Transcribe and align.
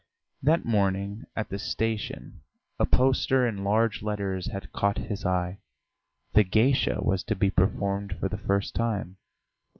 That 0.41 0.65
morning 0.65 1.25
at 1.35 1.49
the 1.49 1.59
station 1.59 2.41
a 2.79 2.87
poster 2.87 3.45
in 3.45 3.63
large 3.63 4.01
letters 4.01 4.47
had 4.51 4.71
caught 4.73 4.97
his 4.97 5.23
eye. 5.27 5.59
"The 6.33 6.41
Geisha" 6.43 6.97
was 7.03 7.23
to 7.25 7.35
be 7.35 7.51
performed 7.51 8.17
for 8.19 8.27
the 8.27 8.39
first 8.39 8.73
time. 8.73 9.17